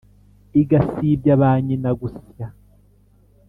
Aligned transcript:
igasibya 0.61 1.33
ba 1.41 1.51
nyina 1.65 1.89
gusya! 1.99 2.45